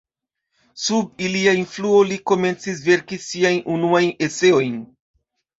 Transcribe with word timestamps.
Sub 0.85 1.21
ilia 1.25 1.53
influo 1.59 1.99
li 2.13 2.17
komencis 2.31 2.81
verki 2.89 3.21
siajn 3.27 3.63
unuajn 3.77 4.13
eseojn. 4.31 4.83